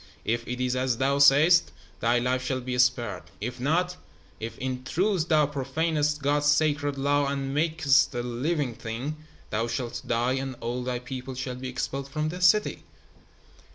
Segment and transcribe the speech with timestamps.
[0.25, 3.21] If it is as thou sayest, thy life shall be spared.
[3.39, 3.97] If not
[4.39, 9.17] if, in truth, thou profanest God's sacred law and makest a living thing,
[9.51, 12.83] thou shalt die and all thy people shall be expelled from this city."